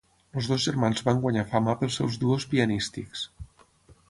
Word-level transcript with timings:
Els 0.39 0.47
dos 0.51 0.63
germans 0.69 1.03
van 1.09 1.21
guanyar 1.25 1.43
fama 1.53 1.77
pels 1.83 1.99
seus 2.01 2.19
duos 2.25 2.49
pianístics. 2.55 3.29